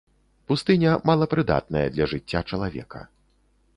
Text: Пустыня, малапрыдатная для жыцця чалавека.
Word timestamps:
Пустыня, 0.51 0.93
малапрыдатная 1.09 1.85
для 1.99 2.05
жыцця 2.15 2.41
чалавека. 2.53 3.07